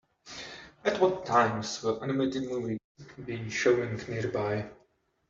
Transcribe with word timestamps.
At 0.83 0.99
what 0.99 1.27
times 1.27 1.83
will 1.83 2.03
animated 2.03 2.49
movies 2.49 2.79
be 3.23 3.47
showing 3.51 3.97
nearby? 4.07 4.67